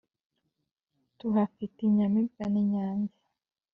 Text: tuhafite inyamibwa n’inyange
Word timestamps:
tuhafite 1.19 1.77
inyamibwa 1.89 2.43
n’inyange 2.53 3.15